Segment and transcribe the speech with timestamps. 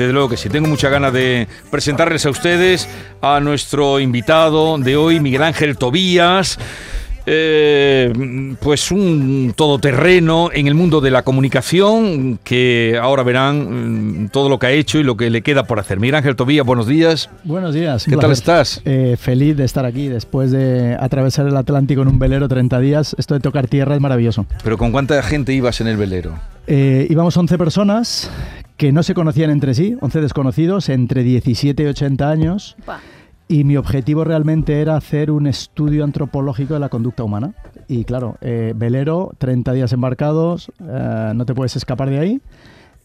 [0.00, 0.48] Desde luego que sí.
[0.48, 2.88] Tengo muchas ganas de presentarles a ustedes
[3.20, 6.58] a nuestro invitado de hoy, Miguel Ángel Tobías.
[7.26, 8.10] Eh,
[8.62, 14.58] pues un todoterreno en el mundo de la comunicación que ahora verán mm, todo lo
[14.58, 16.00] que ha hecho y lo que le queda por hacer.
[16.00, 17.28] Miguel Ángel Tobías, buenos días.
[17.44, 18.06] Buenos días.
[18.06, 18.80] ¿Qué tal estás?
[18.86, 23.14] Eh, feliz de estar aquí después de atravesar el Atlántico en un velero 30 días.
[23.18, 24.46] Esto de tocar tierra es maravilloso.
[24.64, 26.38] ¿Pero con cuánta gente ibas en el velero?
[26.66, 28.30] Eh, íbamos 11 personas
[28.80, 32.76] que no se conocían entre sí, 11 desconocidos, entre 17 y 80 años.
[33.46, 37.52] Y mi objetivo realmente era hacer un estudio antropológico de la conducta humana.
[37.88, 42.40] Y claro, eh, velero, 30 días embarcados, eh, no te puedes escapar de ahí.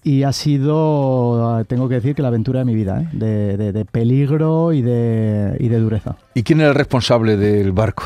[0.02, 3.10] Y ha sido, tengo que decir, que la aventura de mi vida, ¿eh?
[3.12, 6.16] de, de, peligro y de, y de dureza.
[6.36, 8.06] ¿Y quién era el responsable del barco?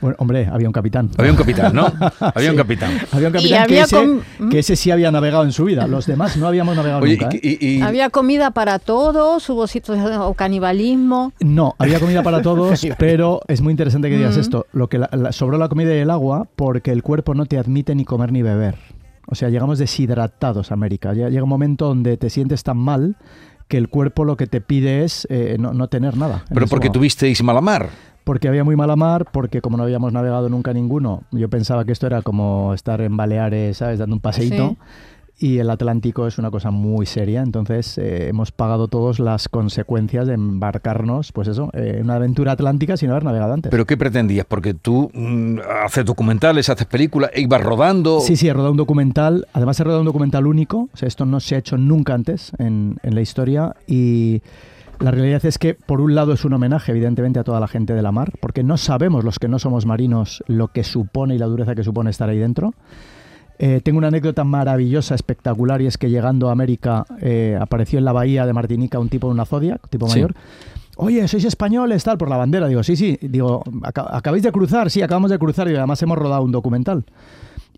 [0.00, 1.10] Bueno, hombre, había un capitán.
[1.16, 1.86] Había un capitán, ¿no?
[2.34, 2.92] Había un capitán.
[3.12, 3.66] Había un capitán
[4.50, 5.86] que, ese, sí había navegado en su vida.
[5.86, 7.28] Los demás no habíamos navegado nunca.
[7.32, 7.80] ¿eh?
[7.82, 9.48] ¿Había comida para todos?
[9.48, 11.32] ¿Hubo sitios o canibalismo?
[11.40, 14.66] No, había comida para todos, pero es muy interesante que digas esto.
[14.72, 18.04] Lo que sobró la comida y el agua porque el cuerpo no te admite ni
[18.04, 18.76] comer ni beber.
[19.26, 21.12] O sea, llegamos deshidratados a América.
[21.12, 23.16] Llega un momento donde te sientes tan mal
[23.68, 26.44] que el cuerpo lo que te pide es eh, no, tener nada.
[26.52, 27.90] Pero porque tuvisteis mala mar
[28.26, 31.92] porque había muy mala mar, porque como no habíamos navegado nunca ninguno, yo pensaba que
[31.92, 34.00] esto era como estar en Baleares, ¿sabes?
[34.00, 34.76] Dando un paseíto.
[35.38, 40.26] Y el Atlántico es una cosa muy seria, entonces eh, hemos pagado todos las consecuencias
[40.26, 43.70] de embarcarnos, pues eso, en una aventura atlántica sin haber navegado antes.
[43.70, 44.46] ¿Pero qué pretendías?
[44.46, 48.18] Porque tú mm, haces documentales, haces películas, e ibas rodando.
[48.20, 51.26] Sí, sí, he rodado un documental, además he rodado un documental único, o sea, esto
[51.26, 54.42] no se ha hecho nunca antes en, en la historia y...
[54.98, 57.94] La realidad es que, por un lado, es un homenaje, evidentemente, a toda la gente
[57.94, 61.38] de la mar, porque no sabemos los que no somos marinos lo que supone y
[61.38, 62.72] la dureza que supone estar ahí dentro.
[63.58, 68.04] Eh, tengo una anécdota maravillosa, espectacular, y es que llegando a América eh, apareció en
[68.04, 70.34] la bahía de Martinica un tipo en una Zodiac, un tipo mayor.
[70.96, 72.02] Oye, ¿sois españoles?
[72.04, 72.68] Tal, por la bandera.
[72.68, 73.18] Digo, sí, sí.
[73.20, 74.90] Digo, ¿acabáis de cruzar?
[74.90, 77.04] Sí, acabamos de cruzar y además hemos rodado un documental.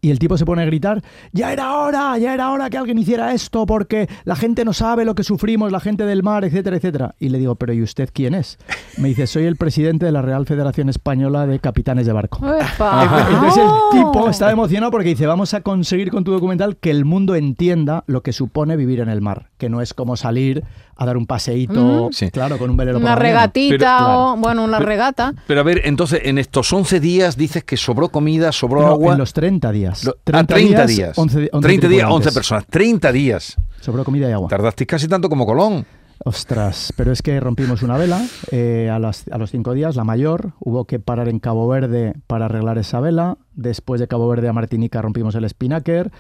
[0.00, 2.98] Y el tipo se pone a gritar, ya era hora, ya era hora que alguien
[2.98, 6.76] hiciera esto porque la gente no sabe lo que sufrimos, la gente del mar, etcétera,
[6.76, 7.14] etcétera.
[7.19, 8.59] Y le digo, pero ¿y usted quién es?
[8.97, 12.41] Me dice, soy el presidente de la Real Federación Española de Capitanes de Barco.
[12.44, 17.04] Entonces el tipo estaba emocionado porque dice, vamos a conseguir con tu documental que el
[17.04, 20.64] mundo entienda lo que supone vivir en el mar, que no es como salir
[20.96, 25.34] a dar un paseíto, claro, con un velero Una regatita o, bueno, una regata.
[25.46, 29.12] Pero a ver, entonces, en estos 11 días dices que sobró comida, sobró agua.
[29.12, 30.10] En los 30 días.
[30.24, 31.18] 30, 30 días.
[31.18, 32.66] 11, 30 días, 11 personas.
[32.66, 33.56] 30 días.
[33.80, 34.48] Sobró comida y agua.
[34.48, 35.84] Tardaste casi tanto como Colón.
[36.24, 38.20] Ostras, pero es que rompimos una vela
[38.50, 40.52] eh, a, a, los cinco días, la mayor.
[40.58, 43.38] Hubo que parar en Cabo Verde para arreglar esa vela.
[43.54, 46.10] Después de Cabo Verde a Martinica rompimos el spinnaker.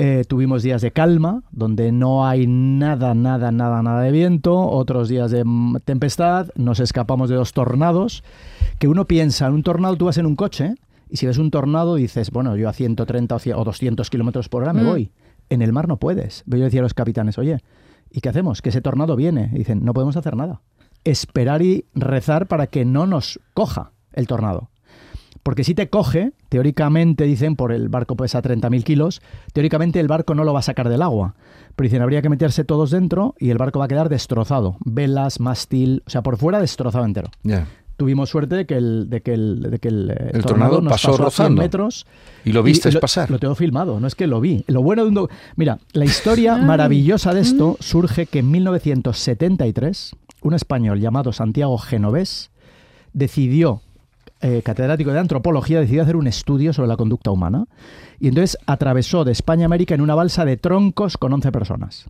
[0.00, 4.56] Eh, tuvimos días de calma, donde no hay nada, nada, nada, nada de viento.
[4.56, 5.44] Otros días de
[5.84, 6.50] tempestad.
[6.54, 8.22] Nos escapamos de dos tornados.
[8.78, 10.76] Que uno piensa, en un tornado tú vas en un coche
[11.10, 14.72] y si ves un tornado dices, bueno, yo a 130 o 200 kilómetros por hora
[14.72, 14.86] me mm.
[14.86, 15.10] voy.
[15.48, 16.44] En el mar no puedes.
[16.46, 17.58] Yo decía a los capitanes, oye,
[18.12, 18.62] ¿y qué hacemos?
[18.62, 19.50] Que ese tornado viene.
[19.52, 20.60] Y dicen, no podemos hacer nada.
[21.02, 24.70] Esperar y rezar para que no nos coja el tornado.
[25.48, 29.22] Porque si te coge, teóricamente dicen, por el barco pesa 30.000 kilos,
[29.54, 31.36] teóricamente el barco no lo va a sacar del agua.
[31.74, 34.76] Pero dicen, habría que meterse todos dentro y el barco va a quedar destrozado.
[34.84, 37.30] Velas, mástil, o sea, por fuera destrozado entero.
[37.96, 41.16] Tuvimos suerte de que el, de que el, de que el, el tornado, nos pasó,
[41.16, 42.04] pasó metros.
[42.44, 43.30] ¿Y lo viste pasar?
[43.30, 44.64] Lo tengo filmado, no es que lo vi.
[44.66, 45.28] Lo bueno de un...
[45.56, 47.82] Mira, la historia maravillosa de esto mm.
[47.82, 52.50] surge que en 1973 un español llamado Santiago Genovés
[53.14, 53.80] decidió
[54.40, 57.66] eh, catedrático de antropología, decidió hacer un estudio sobre la conducta humana.
[58.20, 62.06] Y entonces atravesó de España a América en una balsa de troncos con 11 personas.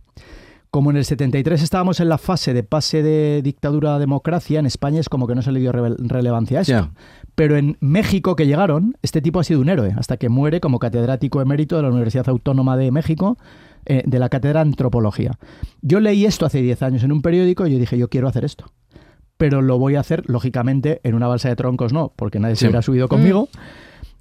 [0.71, 4.67] Como en el 73 estábamos en la fase de pase de dictadura a democracia, en
[4.67, 6.91] España es como que no se le dio relevancia a eso.
[7.33, 10.77] Pero en México que llegaron, este tipo ha sido un héroe, hasta que muere como
[10.77, 13.39] catedrático emérito de la Universidad Autónoma de México,
[13.87, 15.31] eh, de la cátedra de antropología.
[15.81, 18.45] Yo leí esto hace 10 años en un periódico y yo dije, yo quiero hacer
[18.45, 18.71] esto
[19.39, 22.65] pero lo voy a hacer, lógicamente, en una balsa de troncos no, porque nadie se
[22.65, 23.47] hubiera subido conmigo.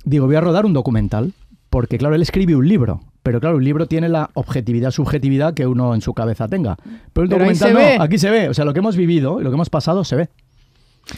[0.04, 1.32] Digo, voy a rodar un documental,
[1.70, 5.66] porque claro, él escribe un libro, pero claro, un libro tiene la objetividad, subjetividad que
[5.66, 6.76] uno en su cabeza tenga.
[7.12, 9.50] Pero el documental no, aquí se ve, o sea, lo que hemos vivido y lo
[9.50, 10.28] que hemos pasado se ve.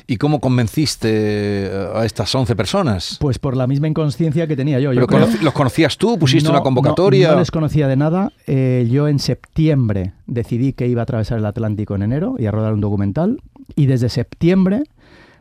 [0.07, 3.17] ¿Y cómo convenciste eh, a estas 11 personas?
[3.21, 4.91] Pues por la misma inconsciencia que tenía yo.
[4.91, 6.19] ¿Pero ¿Los conocías tú?
[6.19, 7.33] ¿Pusiste una convocatoria?
[7.33, 8.33] No, les conocía de nada.
[8.47, 12.51] Eh, yo en septiembre decidí que iba a atravesar el Atlántico en enero y a
[12.51, 13.43] rodar un documental.
[13.77, 14.85] Y desde septiembre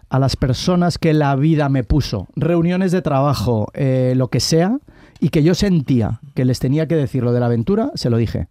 [0.10, 4.80] a las personas que la vida me puso, reuniones de trabajo, eh, lo que sea,
[5.20, 8.18] y que yo sentía que les tenía que decir lo de la aventura, se lo
[8.18, 8.48] dije.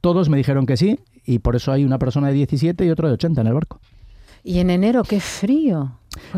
[0.00, 3.08] Todos me dijeron que sí y por eso hay una persona de 17 y otro
[3.08, 3.80] de 80 en el barco.
[4.44, 5.92] Y en enero, qué frío.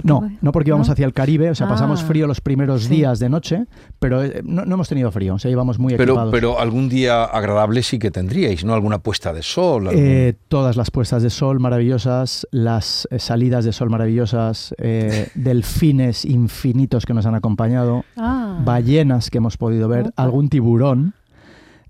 [0.05, 2.07] No, no porque íbamos hacia el Caribe, o sea, pasamos Ah.
[2.07, 2.91] frío los primeros Sí.
[2.95, 3.65] días de noche,
[3.99, 6.31] pero eh, no, no hemos tenido frío, o sea, íbamos muy Pero, equipados.
[6.33, 8.73] pero algún día agradable sí que tendríais, ¿no?
[8.75, 9.89] Alguna puesta de sol.
[9.89, 15.29] algún- Eh, todas las puestas de sol maravillosas, las eh, salidas de sol maravillosas, eh,
[15.35, 18.61] delfines infinitos que nos han acompañado, Ah.
[18.65, 20.23] ballenas que hemos podido ver, Opa.
[20.23, 21.15] algún tiburón.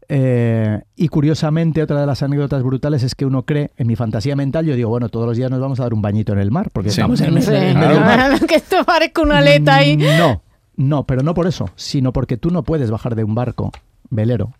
[0.08, 4.36] Eh, y curiosamente, otra de las anécdotas brutales es que uno cree, en mi fantasía
[4.36, 6.50] mental, yo digo, bueno, todos los días nos vamos a dar un bañito en el
[6.50, 7.00] mar, porque Sí.
[7.00, 8.40] estamos en, Sí, en medio del mar.
[8.46, 9.96] que esto parezca una aleta ahí.
[9.96, 10.42] No,
[10.76, 13.70] no, pero no por eso, sino porque tú no puedes bajar de un barco
[14.10, 14.52] velero,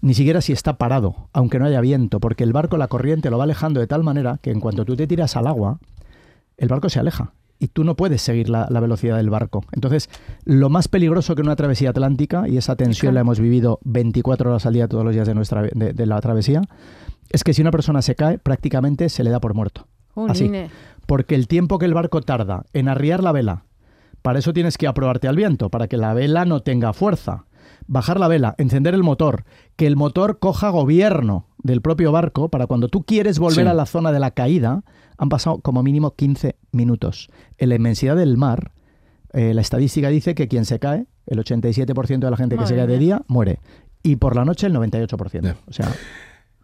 [0.00, 3.38] ni siquiera si está parado, aunque no haya viento, porque el barco, la corriente lo
[3.38, 5.78] va alejando de tal manera que en cuanto tú te tiras al agua,
[6.56, 9.64] el barco se aleja y tú no puedes seguir la, la velocidad del barco.
[9.70, 10.10] Entonces,
[10.44, 14.66] lo más peligroso que una travesía atlántica, y esa tensión la hemos vivido 24 horas
[14.66, 16.62] al día todos los días de, nuestra, de, de la travesía,
[17.30, 19.86] es que si una persona se cae, prácticamente se le da por muerto.
[20.28, 20.50] Así.
[21.06, 23.64] Porque el tiempo que el barco tarda en arriar la vela,
[24.22, 27.44] para eso tienes que aprobarte al viento, para que la vela no tenga fuerza.
[27.86, 29.44] Bajar la vela, encender el motor,
[29.76, 33.70] que el motor coja gobierno del propio barco, para cuando tú quieres volver Sí.
[33.70, 34.82] a la zona de la caída,
[35.18, 37.28] han pasado como mínimo 15 minutos.
[37.58, 38.72] En la inmensidad del mar,
[39.32, 42.74] eh, la estadística dice que quien se cae, el 87% de la gente que se
[42.76, 43.60] cae de día, muere.
[44.02, 45.42] Y por la noche el 98%.
[45.42, 45.56] Ya.
[45.68, 45.88] O sea,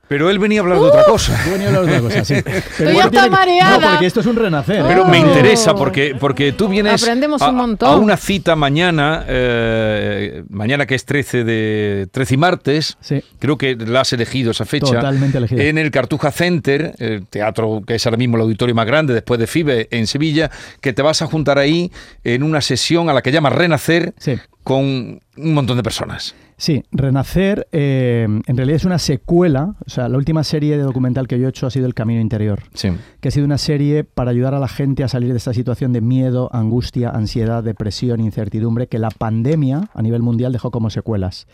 [0.08, 1.38] Pero él venía a hablar de otra cosa.
[1.46, 2.34] yo venía a hablar de otra cosa, sí.
[2.78, 3.78] Pero ya está mareada.
[3.78, 4.84] No, porque esto es un renacer.
[4.87, 5.26] Pero me Oh.
[5.28, 7.88] interesa porque, porque tú vienes Aprendemos a, un montón.
[7.90, 13.22] a una cita mañana, eh, mañana que es 13 de 13 y martes, Sí.
[13.38, 14.87] creo que la has elegido esa fecha.
[14.94, 15.62] Totalmente elegida.
[15.62, 19.38] En el Cartuja Center, el teatro que es ahora mismo el auditorio más grande después
[19.40, 20.50] de FIBE en Sevilla,
[20.81, 21.90] que te vas a juntar ahí
[22.25, 24.38] en una sesión a la que llamas Renacer Sí.
[24.69, 26.35] Con un montón de personas.
[26.59, 31.26] Sí, Renacer eh, en realidad es una secuela, o sea, la última serie de documental
[31.26, 32.91] que yo he hecho ha sido El Camino Interior, Sí.
[33.20, 35.94] que ha sido una serie para ayudar a la gente a salir de esta situación
[35.94, 41.47] de miedo, angustia, ansiedad, depresión, incertidumbre que la pandemia a nivel mundial dejó como secuelas.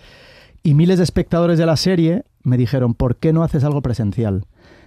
[0.64, 4.44] Y miles de espectadores de la serie me dijeron, ¿por qué no haces algo presencial?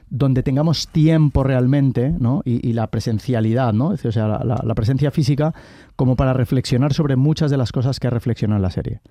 [0.09, 2.41] Donde tengamos tiempo realmente, ¿no?
[2.45, 3.87] Y, y la presencialidad, ¿no?
[3.89, 5.53] O sea, la, la- la presencia física
[5.95, 9.01] como para reflexionar sobre muchas de las cosas que reflexionado en la serie.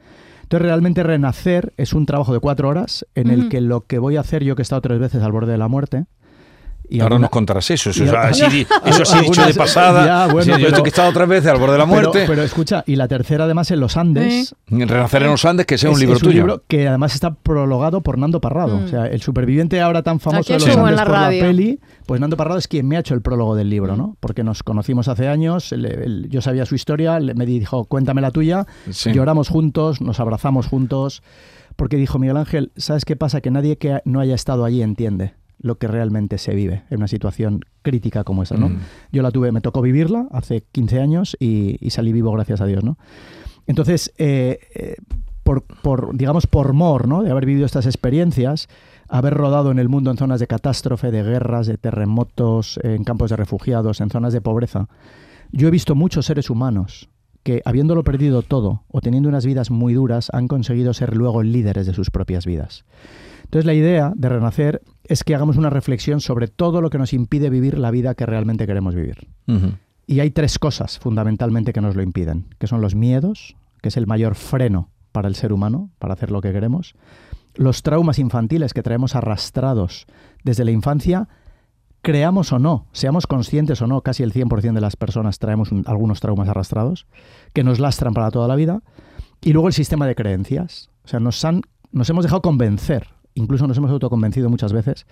[0.43, 4.17] Entonces, realmente Renacer es un trabajo de cuatro horas en el que lo que voy
[4.17, 6.07] a hacer, yo que he estado tres veces al borde de la muerte,
[6.89, 7.91] y Ahora alguna- nos contarás eso.
[7.91, 10.07] Eso, es así, eso así dicho de pasada.
[10.07, 12.25] Ya, bueno, Sí, yo pero- que he estado otra vez al borde de la muerte.
[12.27, 15.91] Pero, escucha, y la tercera además en los Andes, Renacer en los Andes, que sea
[15.91, 16.41] un libro es un tuyo.
[16.43, 18.79] libro que además está prologado por Nando Parrado.
[18.81, 18.85] Mm.
[18.85, 22.21] O sea, el superviviente ahora tan famoso de los Andes la por la peli, pues
[22.21, 23.99] Nando Parrado es quien me ha hecho el prólogo del libro, Mm.
[23.99, 24.17] ¿no?
[24.21, 28.21] Porque nos conocimos hace años, él- él- yo sabía su historia, le- me dijo, cuéntame
[28.21, 29.13] la tuya, Sí.
[29.13, 31.23] lloramos juntos, nos abrazamos juntos,
[31.77, 33.41] porque dijo Miguel Ángel, ¿sabes qué pasa?
[33.41, 35.35] Que nadie que no haya estado allí entiende
[35.67, 38.71] lo que realmente se vive en una situación crítica como esa, ¿no?
[38.71, 38.79] Mm.
[39.13, 42.67] Yo la tuve, me tocó vivirla hace 15 años y, y salí vivo gracias a
[42.67, 42.97] Dios, ¿no?
[43.67, 44.97] Entonces, eh, eh,
[45.43, 47.23] por, por, digamos, por mor, ¿no?
[47.23, 48.69] De haber vivido estas experiencias,
[49.09, 53.31] haber rodado en el mundo en zonas de catástrofe, de guerras, de terremotos, en campos
[53.31, 54.89] de refugiados, en zonas de pobreza,
[55.53, 57.09] yo he visto muchos seres humanos
[57.43, 61.87] que, habiéndolo perdido todo o teniendo unas vidas muy duras, han conseguido ser luego líderes
[61.87, 62.85] de sus propias vidas.
[63.45, 67.13] Entonces la idea de Renacer es que hagamos una reflexión sobre todo lo que nos
[67.13, 69.29] impide vivir la vida que realmente queremos vivir.
[70.07, 73.97] Y hay tres cosas fundamentalmente que nos lo impiden, que son los miedos, que es
[73.97, 76.95] el mayor freno para el ser humano, para hacer lo que queremos,
[77.55, 80.07] los traumas infantiles que traemos arrastrados
[80.45, 81.29] desde la infancia,
[82.03, 85.83] creamos o no, seamos conscientes o no, casi el 100% de las personas traemos un-
[85.87, 87.07] algunos traumas arrastrados,
[87.53, 88.83] que nos lastran para toda la vida,
[89.41, 90.91] y luego el sistema de creencias.
[91.05, 95.07] O sea, nos, han, nos hemos dejado convencer, incluso nos hemos autoconvencido muchas veces,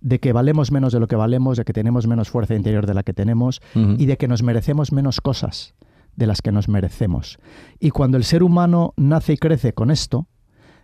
[0.00, 2.94] de que valemos menos de lo que valemos, de que tenemos menos fuerza interior de
[2.94, 5.74] la que tenemos, y de que nos merecemos menos cosas
[6.14, 7.38] de las que nos merecemos.
[7.80, 10.26] Y cuando el ser humano nace y crece con esto,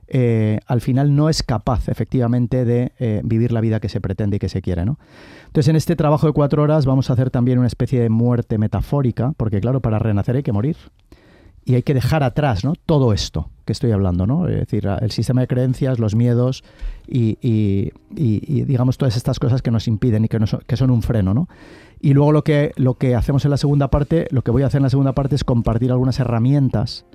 [0.06, 4.36] eh, al final no es capaz efectivamente de eh, vivir la vida que se pretende
[4.36, 4.84] y que se quiere.
[4.84, 4.98] ¿no?
[5.46, 8.58] Entonces en este trabajo de cuatro horas vamos a hacer también una especie de muerte
[8.58, 10.76] metafórica, porque claro, para renacer hay que morir.
[11.64, 12.74] Y hay que dejar atrás ¿no?
[12.86, 14.46] todo esto que estoy hablando, ¿no?
[14.46, 16.62] Es decir, el sistema de creencias, los miedos
[17.08, 21.48] y, digamos todas estas cosas que nos impiden y que, que son un freno, ¿no?
[22.00, 24.66] Y luego lo que, lo que hacemos en la segunda parte, lo que voy a
[24.66, 27.06] hacer en la segunda parte es compartir algunas herramientas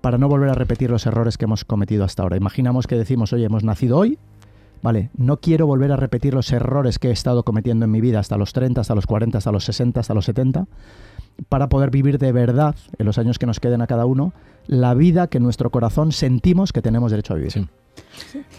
[0.00, 2.36] para no volver a repetir los errores que hemos cometido hasta ahora.
[2.36, 4.18] Imaginamos que decimos, oye, hemos nacido hoy,
[4.82, 8.18] vale, no quiero volver a repetir los errores que he estado cometiendo en mi vida
[8.18, 10.66] hasta los 30, hasta los 40, hasta los 60, hasta los 70,
[11.48, 14.32] para poder vivir de verdad, en los años que nos queden a cada uno,
[14.66, 17.52] la vida que en nuestro corazón sentimos que tenemos derecho a vivir.
[17.52, 17.68] Sí.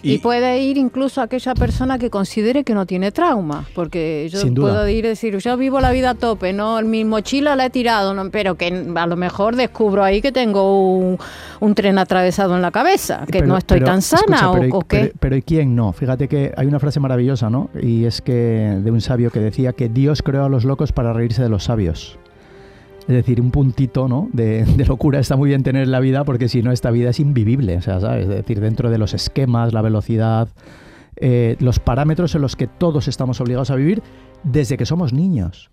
[0.04, 4.88] Y, puede ir incluso aquella persona que considere que no tiene trauma, porque yo puedo
[4.88, 8.14] ir y decir, yo vivo la vida a tope, no, mi mochila la he tirado,
[8.14, 12.72] no, pero que a lo mejor descubro ahí que tengo un, tren atravesado en la
[12.72, 15.14] cabeza, que no estoy tan sana o, qué.
[15.20, 15.92] Pero, ¿y quién no?
[15.92, 17.70] Fíjate que hay una frase maravillosa, ¿no?
[17.82, 21.14] Y es que de un sabio que decía que Dios creó a los locos para
[21.14, 22.18] reírse de los sabios.
[23.08, 24.30] Es decir, un puntito ¿no?
[24.34, 27.20] de, locura está muy bien tener en la vida porque si no, esta vida es
[27.20, 27.78] invivible.
[27.78, 28.24] O sea, ¿sabes?
[28.24, 30.50] Es decir, dentro de los esquemas, la velocidad,
[31.16, 34.04] eh, los parámetros en los que todos estamos obligados a vivir
[34.44, 35.70] desde que somos niños.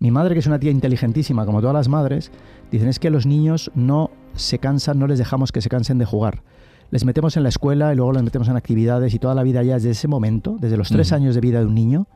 [0.00, 2.30] Mi madre, que es una tía inteligentísima, como todas las madres,
[2.70, 6.04] dicen es que los niños no se cansan, no les dejamos que se cansen de
[6.04, 6.42] jugar.
[6.90, 9.62] Les metemos en la escuela y luego les metemos en actividades y toda la vida
[9.62, 12.06] ya desde ese momento, desde los tres años de vida de un niño,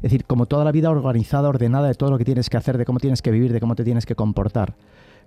[0.00, 2.78] es decir, como toda la vida organizada, ordenada de todo lo que tienes que hacer,
[2.78, 4.74] de cómo tienes que vivir, de cómo te tienes que comportar.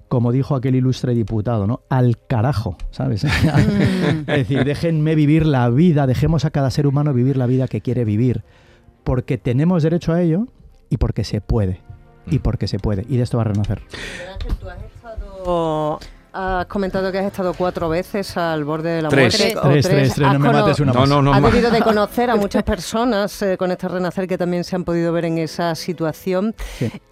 [0.07, 1.81] Como dijo aquel ilustre diputado, ¿no?
[1.89, 3.23] Al carajo, ¿sabes?
[3.23, 7.81] es decir, déjenme vivir la vida, dejemos a cada ser humano vivir la vida que
[7.81, 8.43] quiere vivir,
[9.03, 10.47] porque tenemos derecho a ello
[10.89, 11.81] y porque se puede.
[12.25, 13.05] Y porque se puede.
[13.09, 13.81] Y de esto va a renacer.
[14.59, 15.99] ¿Tú has estado
[16.35, 19.37] Has comentado que has estado cuatro veces al borde de la muerte.
[19.37, 22.35] Tres, tres, tres, no me mates una no, no, no, Has debido de conocer a
[22.35, 26.55] muchas personas eh, con este renacer que también se han podido ver en esa situación.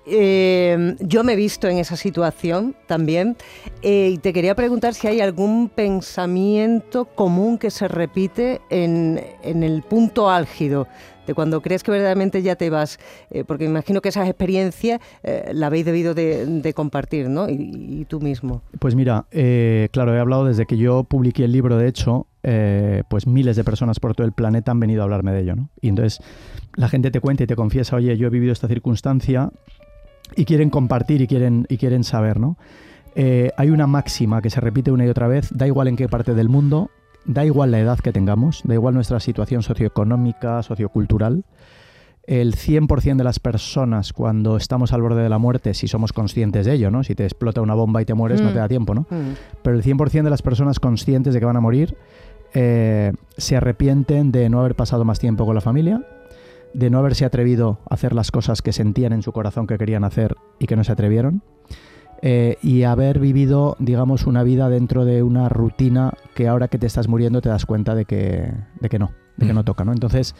[0.08, 3.38] Eh, yo me he visto en esa situación también
[3.84, 9.62] eh, y te quería preguntar si hay algún pensamiento común que se repite en, en
[9.62, 10.88] el punto álgido
[11.32, 15.52] de cuando crees que verdaderamente ya te vas, eh, porque imagino que esas experiencias eh,
[15.54, 17.50] la habéis debido de, compartir, ¿no?
[17.50, 18.62] Y, tú mismo.
[18.80, 22.28] Pues mira, eh, claro, he hablado desde que yo publiqué el libro, de hecho,
[23.08, 25.70] pues miles de personas por todo el planeta han venido a hablarme de ello, ¿no?
[25.80, 26.20] Y entonces
[26.76, 29.52] la gente te cuenta y te confiesa, oye, yo he vivido esta circunstancia
[30.36, 32.58] y quieren compartir y quieren, y quieren saber, ¿no?
[33.14, 36.34] hay una máxima que se repite una y otra vez, da igual en qué parte
[36.34, 36.90] del mundo,
[37.26, 41.46] da igual la edad que tengamos, da igual nuestra situación socioeconómica, sociocultural,
[42.24, 46.66] el 100% de las personas cuando estamos al borde de la muerte, si somos conscientes
[46.66, 47.04] de ello, ¿no?
[47.04, 48.70] Si te explota una bomba y te mueres, no te da mm.
[48.70, 49.02] tiempo, ¿no?
[49.10, 49.34] Mm.
[49.64, 51.98] Pero el 100% de las personas conscientes de que van a morir
[52.54, 56.06] eh, se arrepienten de no haber pasado más tiempo con la familia,
[56.74, 60.04] de no haberse atrevido a hacer las cosas que sentían en su corazón que querían
[60.04, 61.42] hacer y que no se atrevieron,
[62.22, 66.86] eh, y haber vivido, digamos, una vida dentro de una rutina que ahora que te
[66.86, 69.92] estás muriendo te das cuenta de que, de que no, de que no toca, ¿no?
[69.92, 70.36] Entonces,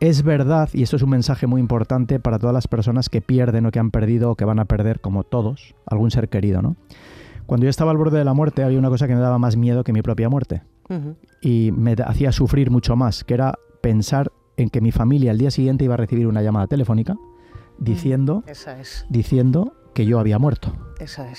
[0.00, 3.66] es verdad, y esto es un mensaje muy importante para todas las personas que pierden
[3.66, 6.76] o que han perdido o que van a perder, como todos, algún ser querido, ¿no?
[7.46, 9.56] Cuando yo estaba al borde de la muerte había una cosa que me daba más
[9.56, 10.62] miedo que mi propia muerte.
[11.40, 15.50] Y me hacía sufrir mucho más, que era pensar en que mi familia al día
[15.50, 17.18] siguiente iba a recibir una llamada telefónica mm.
[17.78, 18.44] diciendo,
[19.08, 20.72] diciendo que yo había muerto.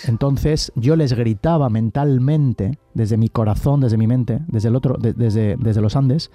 [0.08, 5.56] Entonces yo les gritaba mentalmente, desde mi corazón, desde mi mente, desde el otro, desde,
[5.58, 6.32] desde los Andes,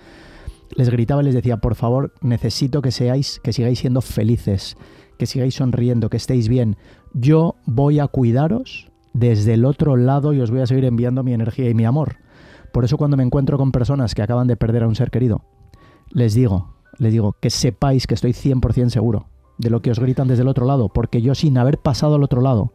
[0.74, 4.76] les gritaba y les decía, por favor, necesito que seáis, que sigáis siendo felices,
[5.18, 6.76] que sigáis sonriendo, que estéis bien.
[7.14, 11.32] Yo voy a cuidaros desde el otro lado y os voy a seguir enviando mi
[11.32, 12.16] energía y mi amor.
[12.72, 15.42] Por eso cuando me encuentro con personas que acaban de perder a un ser querido,
[16.10, 19.26] les digo, les digo que sepáis que estoy 100% seguro
[19.58, 22.22] de lo que os gritan desde el otro lado, porque yo sin haber pasado al
[22.22, 22.72] otro lado,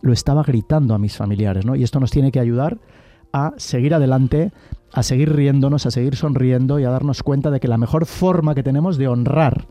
[0.00, 1.74] lo estaba gritando a mis familiares, ¿no?
[1.74, 2.78] Y esto nos tiene que ayudar
[3.32, 4.52] a seguir adelante,
[4.92, 8.54] a seguir riéndonos, a seguir sonriendo y a darnos cuenta de que la mejor forma
[8.54, 9.66] que tenemos de honrar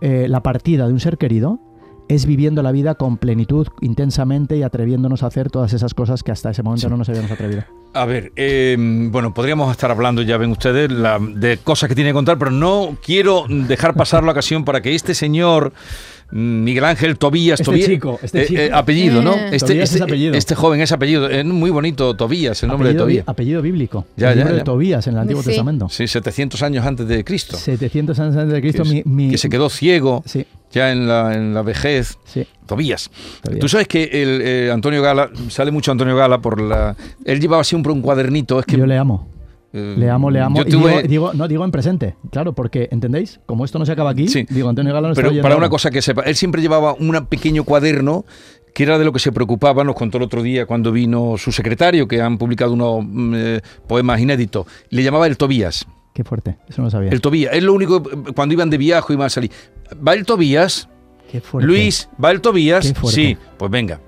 [0.00, 1.60] eh, la partida de un ser querido
[2.10, 6.32] es viviendo la vida con plenitud, intensamente y atreviéndonos a hacer todas esas cosas que
[6.32, 7.62] hasta ese momento no nos habíamos atrevido.
[7.94, 12.14] A ver, em, bueno, podríamos estar hablando, ya ven ustedes, de cosas que tiene que
[12.14, 15.72] contar, pero no quiero dejar pasar la ocasión para que este señor
[16.32, 19.34] Miguel Ángel Tobías, este chico, este eh, eh, apellido, ¿no?
[19.34, 20.34] Este, este, apellido.
[20.34, 23.24] este, joven es apellido, es muy bonito Tobías, el nombre de Tobías.
[23.28, 24.06] Apellido bíblico.
[24.16, 25.88] Ya, el nombre de Tobías en el Antiguo Testamento.
[25.88, 27.56] Sí, 700 años antes de Cristo.
[27.56, 28.82] 700 años antes de Cristo.
[28.84, 30.22] Que, mi, que se quedó ciego
[30.72, 32.18] ya en la, en la vejez.
[32.24, 32.46] Sí.
[32.66, 33.10] Tobías.
[33.58, 36.94] Tú sabes que el, eh, Antonio Gala, sale mucho Antonio Gala por la...
[37.24, 38.60] Él llevaba siempre un cuadernito.
[38.60, 39.26] Es que, Yo le amo.
[39.72, 40.64] Le amo, le amo.
[40.64, 43.40] digo, no, digo en presente, claro, porque, ¿entendéis?
[43.46, 46.34] Como esto no se acaba aquí, digo, Antonio Pero para una cosa que sepa, él
[46.34, 48.24] siempre llevaba un pequeño cuaderno
[48.74, 51.50] que era de lo que se preocupaba, nos contó el otro día cuando vino su
[51.52, 55.86] secretario, que han publicado unos mm, eh, poemas inéditos, le llamaba el Tobías.
[56.14, 57.10] Qué fuerte, eso no sabía.
[57.10, 58.02] El Tobías, es lo único,
[58.34, 59.50] cuando iban de viaje iban a salir.
[60.06, 60.88] ¿Va el Tobías?
[61.30, 61.66] Qué fuerte.
[61.66, 62.92] Luis, ¿va el Tobías?
[63.06, 64.00] Sí, pues venga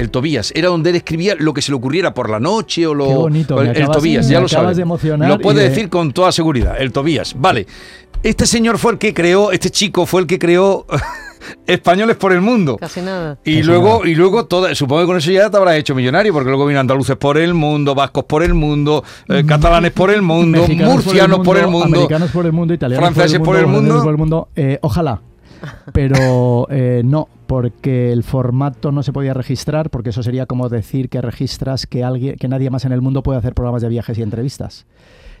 [0.00, 0.52] el Tobías.
[0.54, 3.06] Era donde él escribía lo que se le ocurriera por la noche o lo.
[3.06, 4.78] Qué bonito, el, Tobías, ya lo sabes.
[4.78, 7.34] lo puede decir con toda seguridad, el Tobías.
[7.38, 7.66] Vale.
[8.22, 10.84] Este señor fue el que creó, este chico fue el que creó
[11.66, 12.76] españoles por el mundo.
[12.76, 13.38] Casi nada.
[13.44, 16.50] Y luego, y luego toda, supongo que con eso ya te habrás hecho millonario, porque
[16.50, 20.66] luego vienen andaluces por el mundo, vascos por el mundo, eh, catalanes por el mundo,
[20.68, 24.02] murcianos por el mundo, americanos por el mundo, italianos franceses por el mundo.
[24.02, 24.48] Por el mundo.
[24.54, 25.22] Eh, ojalá.
[25.92, 31.08] Pero eh, no, porque el formato no se podía registrar, porque eso sería como decir
[31.08, 34.18] que registras que alguien, que nadie más en el mundo puede hacer programas de viajes
[34.18, 34.86] y entrevistas.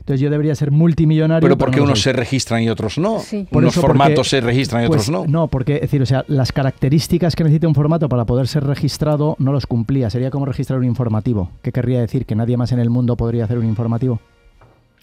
[0.00, 1.46] Entonces yo debería ser multimillonario.
[1.46, 3.18] Pero ¿por qué unos se registran y otros no?
[3.52, 5.26] Unos formatos se registran y otros pues, no.
[5.26, 8.64] No, porque, es decir, o sea, las características que necesita un formato para poder ser
[8.64, 10.08] registrado no los cumplía.
[10.08, 11.50] Sería como registrar un informativo.
[11.62, 12.24] ¿Qué querría decir?
[12.24, 14.20] ¿Que nadie más en el mundo podría hacer un informativo?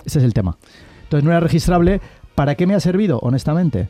[0.04, 0.58] Ese es el tema.
[1.04, 2.02] Entonces no era registrable.
[2.34, 3.90] ¿Para qué me ha servido, honestamente?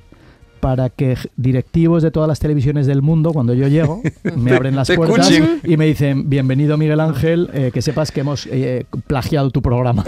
[0.60, 4.02] Para que directivos de todas las televisiones del mundo, cuando yo llego,
[4.36, 5.32] me abren las puertas
[5.64, 10.04] y me dicen, bienvenido Miguel Ángel, eh, que sepas que hemos eh, plagiado tu programa.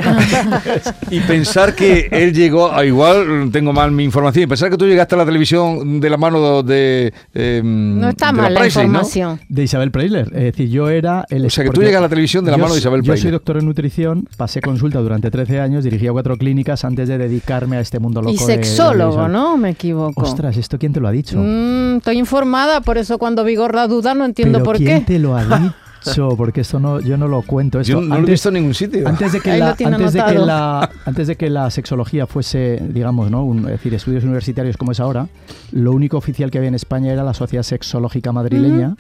[1.12, 4.86] y pensar que él llegó, a, igual tengo mal mi información, y pensar que tú
[4.86, 7.14] llegaste a la televisión de la mano de...
[7.34, 9.40] Em, no está mal la, información.
[9.50, 10.28] De Isabel Preisler.
[10.28, 11.46] Es decir, yo era el...
[11.46, 13.18] O sea, que tú llegas a la televisión de la mano de Isabel Preisler.
[13.18, 17.18] Yo soy doctor en nutrición, pasé consulta durante 13 años, dirigía cuatro clínicas antes de
[17.18, 18.34] dedicarme a este mundo loco.
[18.34, 19.58] Y sexólogo, ¿no?
[19.58, 20.22] Me equivoco.
[20.48, 21.38] ¿Esto quién te lo ha dicho?
[21.40, 24.86] Mm, estoy informada, por eso cuando Vigorra duda no entiendo por qué.
[24.86, 25.44] ¿Quién te lo ha
[26.06, 26.36] dicho?
[26.38, 27.80] Porque esto no, yo no lo cuento.
[27.80, 29.08] Esto, yo no lo he visto en ningún sitio.
[29.08, 33.30] Antes de que, la, antes de que la, antes de que la sexología fuese, digamos,
[33.30, 33.54] ¿no?
[33.54, 35.28] es decir, estudios universitarios como es ahora,
[35.72, 38.96] lo único oficial que había en España era la Sociedad Sexológica Madrileña.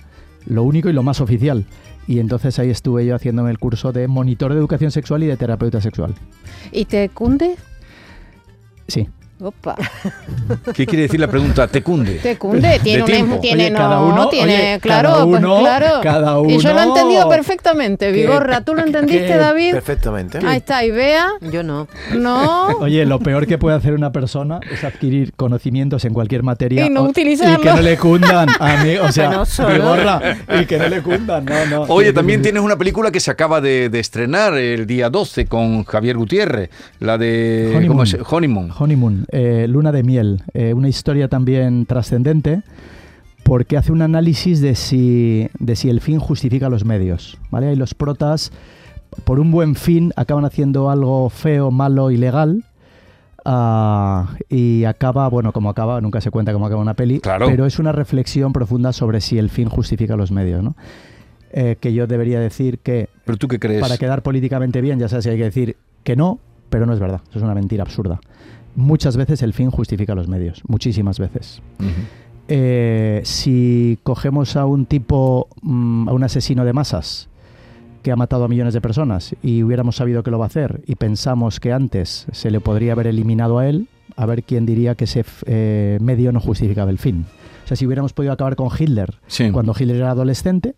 [0.45, 1.65] Lo único y lo más oficial.
[2.07, 5.37] Y entonces ahí estuve yo haciéndome el curso de monitor de educación sexual y de
[5.37, 6.15] terapeuta sexual.
[6.71, 7.55] ¿Y te cunde?
[8.87, 9.07] Sí.
[9.41, 9.75] Opa.
[10.73, 11.65] ¿Qué quiere decir la pregunta?
[11.67, 12.15] ¿Te cunde?
[12.15, 16.01] Te cunde, tiene, un, tiene, cada uno, tiene, claro, cada pues uno, claro.
[16.03, 16.49] Cada uno.
[16.49, 18.61] Y yo lo he entendido perfectamente, Vigorra.
[18.65, 19.75] ¿Tú lo entendiste, David?
[19.75, 20.39] Perfectamente.
[20.45, 21.29] Ahí está, y vea.
[21.53, 21.87] Yo no.
[22.17, 22.67] No.
[22.79, 26.89] Oye, lo peor que puede hacer una persona es adquirir conocimientos en cualquier materia y
[26.89, 27.59] no utilizarlos.
[27.59, 31.45] Y que no le cundan a mí, o sea, Vigorra, y que no le cundan,
[31.45, 31.81] no, no.
[31.83, 36.17] Oye, también tienes una película que se acaba de, estrenar el día 12 con Javier
[36.17, 36.69] Gutiérrez,
[36.99, 37.87] la de Honeymoon.
[37.87, 38.17] ¿cómo es?
[38.29, 38.71] Honeymoon.
[38.77, 40.43] Honeymoon, eh, Luna de miel.
[40.53, 42.63] Eh, una historia también trascendente
[43.43, 47.37] porque hace un análisis de si, de si el fin justifica los medios.
[47.49, 47.73] ¿vale?
[47.73, 48.51] Y los protas,
[49.23, 52.63] por un buen fin, acaban haciendo algo feo, malo, ilegal.
[53.45, 57.79] Uh, y acaba, bueno, como acaba, nunca se cuenta cómo acaba una peli, pero es
[57.79, 60.75] una reflexión profunda sobre si el fin justifica los medios, ¿no?
[61.51, 63.09] Eh, que yo debería decir que...
[63.25, 63.81] ¿Pero tú qué crees?
[63.81, 66.39] Para quedar políticamente bien, ya sabes si hay que decir que no,
[66.69, 68.19] pero no es verdad, eso es una mentira absurda
[68.75, 71.61] muchas veces el fin justifica los medios, muchísimas veces.
[72.47, 77.29] Eh, si cogemos a un tipo, mm, a un asesino de masas,
[78.03, 80.81] que ha matado a millones de personas y hubiéramos sabido que lo va a hacer
[80.85, 84.95] y pensamos que antes se le podría haber eliminado a él, a ver quién diría
[84.95, 87.25] que ese eh, medio no justificaba el fin.
[87.65, 89.19] O sea, si hubiéramos podido acabar con Hitler
[89.51, 90.75] cuando Hitler era adolescente,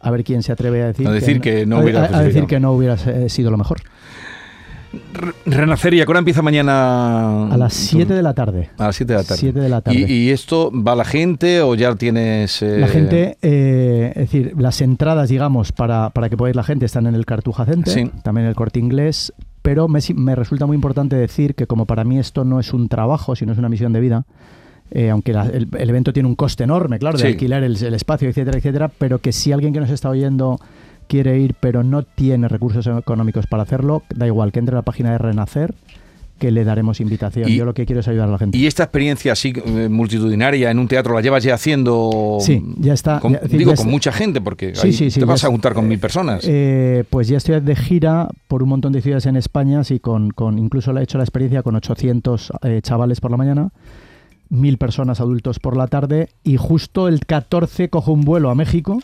[0.00, 2.72] a ver quién se atreve a decir, decir que, no hubiera a decir que no
[2.72, 3.78] hubiera eh, sido lo mejor.
[5.44, 7.52] Renacer, ¿y a qué hora empieza mañana?
[7.52, 8.70] A las 7 de la tarde.
[8.78, 9.40] A las 7 de la tarde.
[9.40, 9.98] 7 de la tarde.
[9.98, 12.62] ¿Y, esto va la gente o ya tienes...?
[12.62, 16.86] La eh, gente, eh, es decir, las entradas, digamos, para, para que podáis la gente
[16.86, 20.74] están en el Cartuja Center, también en el Corte Inglés, pero me, me, resulta muy
[20.74, 23.92] importante decir que como para mí esto no es un trabajo, sino es una misión
[23.92, 24.24] de vida,
[24.90, 28.56] eh, aunque el, evento tiene un coste enorme, claro, de alquilar el, el, espacio, etcétera,
[28.56, 30.58] etcétera, pero que si alguien que nos está oyendo
[31.08, 34.82] quiere ir pero no tiene recursos económicos para hacerlo, da igual, que entre a la
[34.82, 35.74] página de Renacer
[36.38, 37.48] que le daremos invitación.
[37.48, 38.56] Yo lo que quiero es ayudar a la gente.
[38.56, 42.38] ¿Y esta experiencia así eh, multitudinaria en un teatro la llevas ya haciendo?
[42.40, 43.20] Sí, ya está.
[43.50, 46.44] digo, con mucha gente, porque ahí te vas a juntar con mil personas.
[46.46, 50.30] Eh, pues ya estoy de gira por un montón de ciudades en España, sí, con,
[50.30, 53.70] con incluso he hecho la experiencia con 800 eh, chavales por la mañana,
[54.48, 59.00] mil personas adultos por la tarde, y justo el 14 cojo un vuelo a México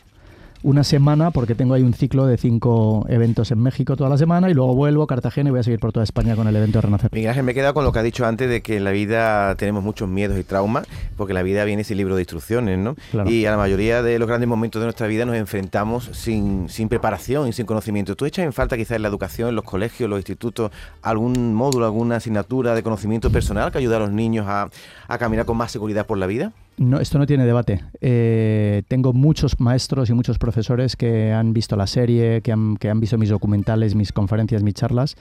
[0.65, 4.49] una semana, porque tengo ahí un ciclo de cinco eventos en México toda la semana
[4.49, 6.79] y luego vuelvo a Cartagena y voy a seguir por toda España con el evento
[6.79, 7.11] de Renacer.
[7.13, 8.91] Miguel Ángel, me he quedado con lo que ha dicho antes de que en la
[8.91, 10.87] vida tenemos muchos miedos y traumas,
[11.19, 12.97] porque la vida viene sin libro de instrucciones, ¿no?
[13.27, 16.89] Y a la mayoría de los grandes momentos de nuestra vida nos enfrentamos sin, sin
[16.89, 18.17] preparación y sin conocimiento.
[18.17, 20.71] ¿Tú echas en falta quizás en la educación, en los colegios, los institutos,
[21.03, 24.71] algún módulo, alguna asignatura de conocimiento personal que ayude a los niños a,
[25.09, 26.53] a caminar con más seguridad por la vida?
[26.77, 27.85] No, esto no tiene debate.
[28.01, 33.17] Eh, tengo muchos maestros y muchos profesores que han visto la serie, que han, visto
[33.17, 35.17] mis documentales, mis conferencias, mis charlas,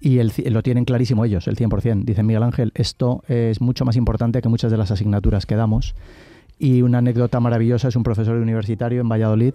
[0.00, 2.04] y lo tienen clarísimo ellos, el 100%.
[2.04, 5.94] Dicen, Miguel Ángel, esto es mucho más importante que muchas de las asignaturas que damos.
[6.58, 9.54] Y una anécdota maravillosa es un profesor universitario en Valladolid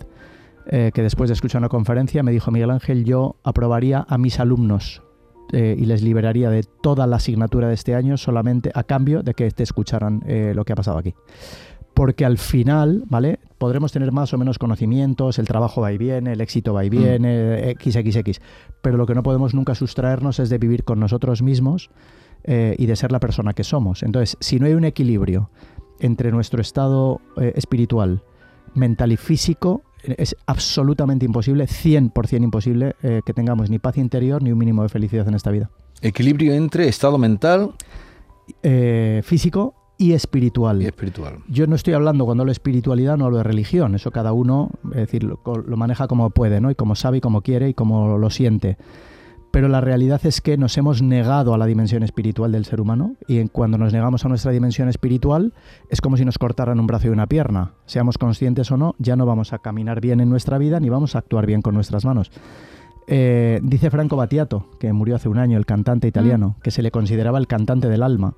[0.69, 4.39] eh, que después de escuchar una conferencia me dijo, Miguel Ángel, yo aprobaría a mis
[4.41, 5.01] alumnos
[5.53, 9.33] eh, y les liberaría de toda la asignatura de este año solamente a cambio de
[9.33, 11.13] que te escucharan eh, lo que ha pasado aquí.
[11.93, 13.39] porque al final, ¿vale?
[13.57, 16.89] Podremos tener más o menos conocimientos, el trabajo va y viene, el éxito va y
[16.89, 17.89] viene, mm.
[17.89, 18.39] XXX,
[18.83, 21.89] pero lo que no podemos nunca sustraernos es de vivir con nosotros mismos
[22.43, 24.03] eh, y de ser la persona que somos.
[24.03, 25.49] Entonces, si no hay un equilibrio
[25.99, 27.19] entre nuestro estado
[27.55, 28.21] espiritual,
[28.75, 34.51] mental y físico, es absolutamente imposible, 100% imposible, eh, que tengamos ni paz interior ni
[34.51, 35.69] un mínimo de felicidad en esta vida.
[36.01, 37.73] Equilibrio entre estado mental,
[39.23, 40.81] físico y espiritual.
[40.81, 41.39] Y espiritual.
[41.47, 44.69] Yo no estoy hablando cuando hablo de espiritualidad, no hablo de religión, eso cada uno,
[44.91, 45.37] es decir, lo,
[45.75, 46.69] maneja como puede, ¿no?
[46.69, 48.77] Y como sabe y como quiere y como lo siente.
[49.57, 53.15] Pero la realidad es que nos hemos negado a la dimensión espiritual del ser humano
[53.27, 55.51] y cuando nos negamos a nuestra dimensión espiritual
[55.89, 57.73] es como si nos cortaran un brazo y una pierna.
[57.87, 61.15] Seamos conscientes o no, ya no vamos a caminar bien en nuestra vida ni vamos
[61.15, 62.29] a actuar bien con nuestras manos.
[63.07, 66.61] Eh, dice Franco Battiato, que murió hace un año, el cantante italiano, mm.
[66.61, 68.35] que se le consideraba el cantante del alma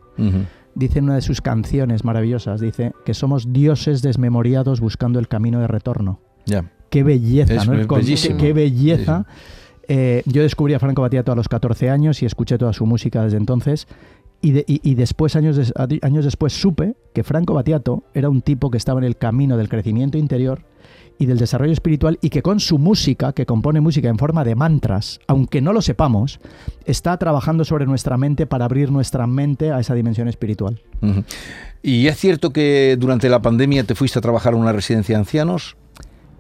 [0.73, 5.59] dice en una de sus canciones maravillosas, dice que somos dioses desmemoriados buscando el camino
[5.59, 6.21] de retorno.
[6.45, 6.71] Ya.
[6.89, 7.85] Qué belleza, ¿no?
[7.87, 8.37] Bellísimo.
[8.37, 9.25] Qué belleza.
[9.91, 13.23] Eh, yo descubrí a Franco Battiato a los 14 años y escuché toda su música
[13.23, 13.87] desde entonces.
[14.41, 19.17] Y, después, años, después, supe que Franco Battiato era un tipo que estaba en el
[19.17, 20.61] camino del crecimiento interior
[21.17, 24.55] y del desarrollo espiritual y que con su música, que compone música en forma de
[24.55, 26.39] mantras, aunque no lo sepamos,
[26.85, 30.81] está trabajando sobre nuestra mente para abrir nuestra mente a esa dimensión espiritual.
[31.83, 35.19] ¿Y es cierto que durante la pandemia te fuiste a trabajar en una residencia de
[35.19, 35.75] ancianos?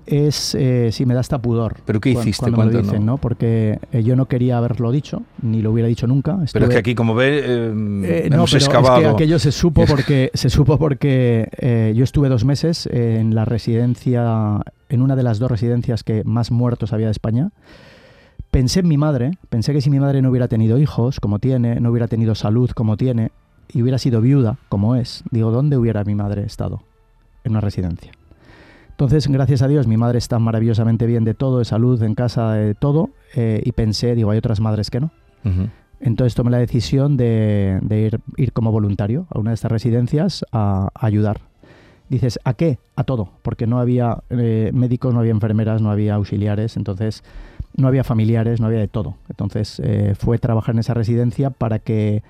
[0.09, 1.77] Es, eh, sí, me da hasta pudor.
[1.85, 2.51] ¿Pero qué hiciste?
[2.51, 3.17] Cuando, me dicen, ¿no?
[3.17, 6.37] Porque eh, yo no quería haberlo dicho, ni lo hubiera dicho nunca.
[6.51, 8.97] pero es que aquí, como ve, eh, eh no, hemos excavado.
[8.97, 13.45] Es que aquello se supo porque, se supo porque yo estuve dos meses en la
[13.45, 17.51] residencia, en una de las dos residencias que más muertos había de España.
[18.51, 21.79] Pensé en mi madre, pensé que si mi madre no hubiera tenido hijos, como tiene,
[21.79, 23.31] no hubiera tenido salud, como tiene,
[23.71, 26.81] y hubiera sido viuda, como es, digo, ¿dónde hubiera mi madre estado?
[27.43, 28.11] En una residencia.
[28.99, 32.51] Entonces, gracias a Dios, mi madre está maravillosamente bien de todo, de salud, en casa,
[32.51, 35.11] de todo, eh, y pensé, digo, hay otras madres que no.
[36.01, 40.89] Entonces tomé la decisión de, ir, ir, como voluntario a una de estas residencias a,
[40.95, 41.39] ayudar.
[42.09, 42.77] Dices, ¿a qué?
[42.97, 47.23] A todo, porque no había eh, médicos, no había enfermeras, no había auxiliares, entonces
[47.77, 49.15] no había familiares, no había de todo.
[49.29, 52.21] Entonces eh, fue trabajar en esa residencia para que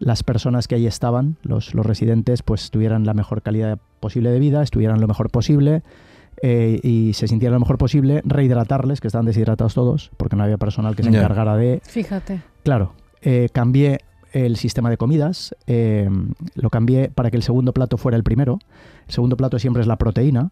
[0.00, 4.40] las personas que allí estaban, los, los residentes, pues tuvieran la mejor calidad posible de
[4.40, 5.84] vida, estuvieran lo mejor posible,
[6.42, 10.58] eh, y se sintiera lo mejor posible, rehidratarles, que estaban deshidratados todos, porque no había
[10.58, 11.80] personal que se encargara de...
[11.84, 12.42] Fíjate.
[12.62, 14.00] Claro, eh, cambié
[14.32, 16.10] el sistema de comidas, eh,
[16.54, 18.58] lo cambié para que el segundo plato fuera el primero.
[19.08, 20.50] El segundo plato siempre es la proteína.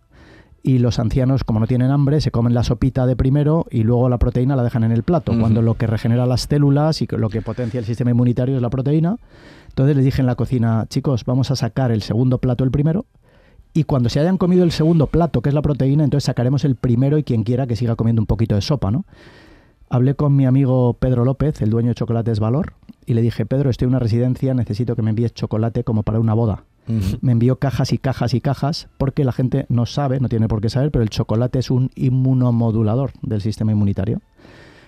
[0.62, 4.08] Y los ancianos, como no tienen hambre, se comen la sopita de primero y luego
[4.08, 7.28] la proteína la dejan en el plato, cuando lo que regenera las células y lo
[7.28, 9.18] que potencia el sistema inmunitario es la proteína.
[9.68, 13.04] Entonces les dije en la cocina, chicos, vamos a sacar el segundo plato el primero
[13.74, 16.76] y cuando se hayan comido el segundo plato, que es la proteína, entonces sacaremos el
[16.76, 19.04] primero y quien quiera que siga comiendo un poquito de sopa, ¿no?
[19.90, 23.70] Hablé con mi amigo Pedro López, el dueño de Chocolates Valor, y le dije, Pedro,
[23.70, 26.64] estoy en una residencia, necesito que me envíes chocolate como para una boda.
[27.20, 30.60] Me envió cajas y cajas y cajas porque la gente no sabe, no tiene por
[30.60, 34.20] qué saber, pero el chocolate es un inmunomodulador del sistema inmunitario.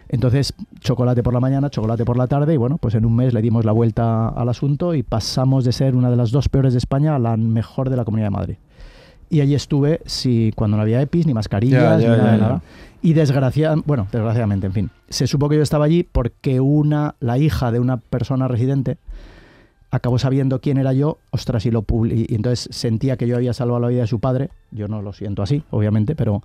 [0.09, 3.33] Entonces, chocolate por la mañana, chocolate por la tarde, y bueno, pues en un mes
[3.33, 6.75] le dimos la vuelta al asunto y pasamos de ser una de las dos peores
[6.75, 8.57] de España a la mejor de la Comunidad de Madrid.
[9.29, 12.63] Y allí estuve si, cuando no había EPIs, ni mascarillas, ni nada, nada.
[13.03, 17.39] Y desgraciadamente, bueno, desgraciadamente, en fin, se supo que yo estaba allí porque una, la
[17.39, 18.99] hija de una persona residente
[19.91, 23.81] acabó sabiendo quién era yo, ostras, y lo y entonces sentía que yo había salvado
[23.81, 24.51] la vida de su padre.
[24.71, 26.43] Yo no lo siento así, obviamente, pero,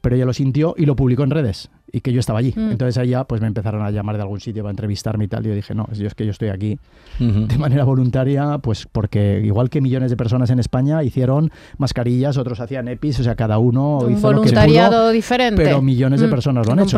[0.00, 2.52] pero ella lo sintió y lo publicó en redes y que yo estaba allí.
[2.56, 2.72] Mm.
[2.72, 5.44] Entonces allá pues me empezaron a llamar de algún sitio para entrevistarme y tal.
[5.44, 6.78] Y yo dije, no, yo es que yo estoy aquí
[7.18, 12.60] de manera voluntaria, pues porque igual que millones de personas en España hicieron mascarillas, otros
[12.60, 15.62] hacían EPIs, o sea, cada uno Un hizo voluntariado lo que pudo, diferente.
[15.62, 16.30] Pero millones de mm.
[16.30, 16.96] personas lo han hecho,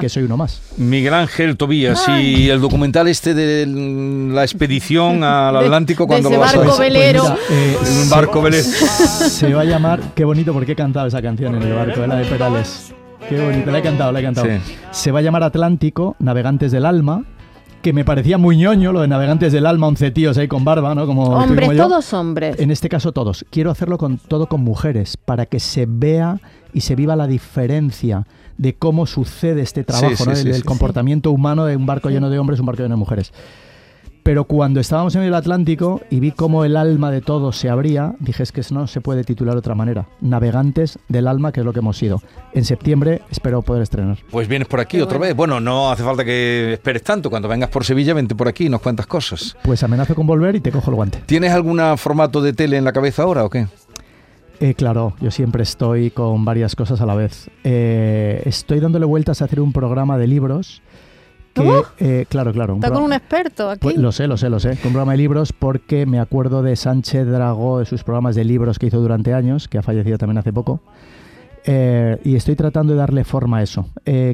[0.00, 0.60] que, soy uno más.
[0.76, 6.40] Miguel Ángel Tobías y el documental este de la expedición al Atlántico cuando de lo
[6.40, 7.22] vas barco velero.
[7.22, 8.62] Pues eh, un barco velero.
[8.62, 12.16] Se va a llamar, qué bonito porque he cantado esa canción en el barco, la
[12.16, 12.92] de Perales.
[13.28, 14.48] Qué bonito, la he cantado, la he cantado.
[14.90, 17.24] Se va a llamar Atlántico, Navegantes del Alma,
[17.82, 20.94] que me parecía muy ñoño lo de Navegantes del Alma, 11 tíos ahí con barba,
[20.94, 21.06] ¿no?
[21.06, 22.58] Como hombres, todos hombres.
[22.60, 23.44] En este caso todos.
[23.50, 26.38] Quiero hacerlo con todo con mujeres, para que se vea
[26.72, 30.32] y se viva la diferencia de cómo sucede este trabajo, ¿no?
[30.32, 33.32] el, comportamiento humano de un barco lleno de hombres, un barco lleno de mujeres.
[34.22, 38.14] Pero cuando estábamos en el Atlántico y vi cómo el alma de todos se abría,
[38.20, 40.06] dije es que no se puede titular de otra manera.
[40.20, 42.22] Navegantes del alma, que es lo que hemos sido.
[42.52, 44.18] En septiembre espero poder estrenar.
[44.30, 45.34] Pues vienes por aquí otra vez.
[45.34, 47.30] Bueno, no hace falta que esperes tanto.
[47.30, 49.56] Cuando vengas por Sevilla, vente por aquí y nos cuentas cosas.
[49.64, 51.22] Pues amenazo con volver y te cojo el guante.
[51.26, 53.66] ¿Tienes algún formato de tele en la cabeza ahora o qué?
[54.60, 57.50] Eh, claro, yo siempre estoy con varias cosas a la vez.
[57.64, 60.80] Eh, estoy dándole vueltas a hacer un programa de libros.
[61.52, 62.74] Que, eh, claro, claro.
[62.74, 63.80] Está con un experto aquí.
[63.80, 64.70] Pues, lo sé, lo sé, lo sé.
[64.76, 68.44] Con un programa de libros porque me acuerdo de Sánchez Dragó, de sus programas de
[68.44, 70.80] libros que hizo durante años, que ha fallecido también hace poco.
[71.64, 73.86] y estoy tratando de darle forma a eso.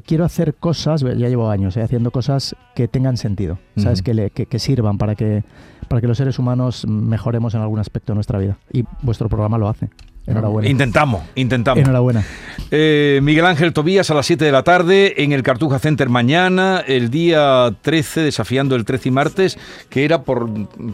[0.07, 4.03] quiero hacer cosas, ya llevo años haciendo cosas que tengan sentido, ¿sabes?
[4.03, 5.45] que, que, sirvan para que,
[5.89, 8.57] para que los seres humanos mejoremos en algún aspecto de nuestra vida.
[8.73, 9.91] Y vuestro programa lo hace.
[10.29, 10.69] Enhorabuena.
[10.69, 11.83] Intentamos, intentamos.
[11.83, 12.25] Enhorabuena.
[12.71, 16.83] Eh, Miguel Ángel Tobías a las 7 de la tarde en el Cartuja Center mañana,
[16.87, 20.51] el día 13, desafiando el 13 y martes, que era por,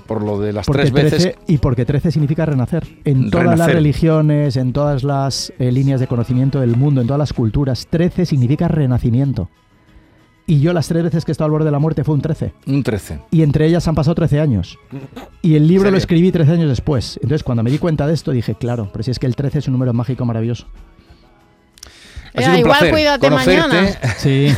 [0.07, 1.35] por lo de las tres veces.
[1.49, 2.87] Y porque 13 significa renacer.
[3.05, 7.19] En todas las religiones, en todas las eh, líneas de conocimiento del mundo, en todas
[7.19, 9.51] las culturas, 13 significa renacimiento.
[10.47, 12.21] Y yo las tres veces que he estado al borde de la muerte fue un
[12.21, 12.53] 13.
[12.67, 13.21] Un 13.
[13.31, 14.79] Y entre ellas han pasado 13 años.
[15.41, 17.19] Y el libro lo escribí 13 años después.
[17.23, 19.61] Entonces cuando me di cuenta de esto dije, claro, pero si es que el 13
[19.61, 20.67] es un número mágico maravilloso.
[22.35, 23.99] Ha sido un igual placer cuídate conocerte.
[24.19, 24.55] Sí,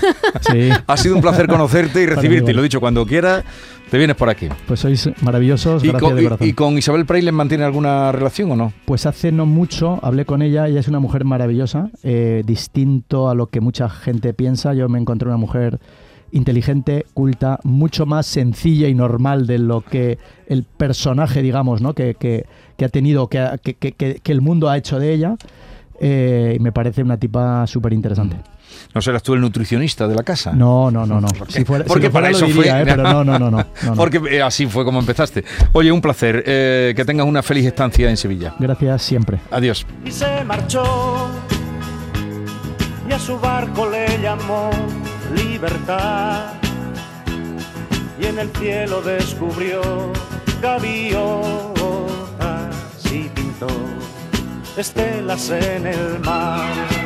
[0.51, 0.71] sí.
[0.87, 2.51] Ha sido un placer conocerte y recibirte.
[2.51, 3.45] Y lo dicho, cuando quieras,
[3.91, 4.49] te vienes por aquí.
[4.67, 5.85] Pues sois maravillosos.
[5.85, 8.73] ¿Y, con, y, con, Isabel Preisler mantiene alguna relación o no?
[8.85, 10.67] Pues hace no mucho hablé con ella.
[10.67, 14.75] Ella es una mujer maravillosa, eh, distinto a lo que mucha gente piensa.
[14.75, 15.79] Yo me encontré una mujer
[16.33, 20.19] inteligente, culta, mucho más sencilla y normal de lo que
[20.49, 21.95] el personaje, digamos, ¿no?
[21.95, 25.37] que, que, ha tenido, que, que, el mundo ha hecho de ella.
[26.01, 28.37] Eh, me parece una tipa súper interesante.
[28.95, 30.53] ¿No serás tú el nutricionista de la casa?
[30.53, 31.29] No, no, no, no.
[31.87, 32.69] porque para eso fue.
[32.69, 32.83] ¿eh?
[32.85, 35.45] pero no, no, no, no, Porque eh, así fue como empezaste.
[35.73, 36.43] Oye, un placer.
[36.45, 38.55] que tengas una feliz estancia en Sevilla.
[38.59, 39.39] Gracias siempre.
[39.51, 39.87] Adiós.
[40.05, 41.31] Y se marchó
[43.09, 44.71] y a su barco le llamó
[45.35, 46.55] libertad.
[48.21, 49.81] Y en el cielo descubrió
[50.63, 51.77] gaviotas
[53.13, 53.69] y pintó
[54.77, 57.06] estelas en el mar.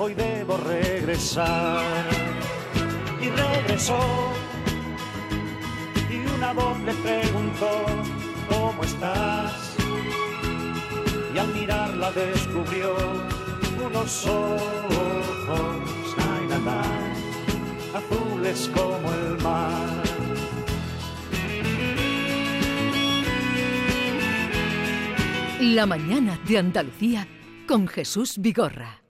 [0.00, 1.84] hoy debo regresar.
[3.20, 4.00] Y regresó,
[6.10, 7.86] y una voz le preguntó,
[8.48, 9.76] ¿cómo estás?
[11.34, 12.96] Y al mirarla descubrió
[13.86, 15.20] unos ojos,
[17.94, 20.02] azules como el mar.
[25.60, 27.28] La mañana de Andalucía
[27.66, 28.99] con Jesús Vigorra.